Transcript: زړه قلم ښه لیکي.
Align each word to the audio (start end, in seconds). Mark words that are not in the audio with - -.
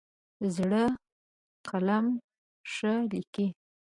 زړه 0.55 0.83
قلم 1.67 2.05
ښه 2.73 2.93
لیکي. 3.11 3.47